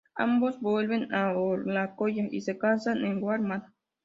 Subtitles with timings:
[0.15, 3.65] Ambos vuelven a Oklahoma y se casan en Wal-Mart.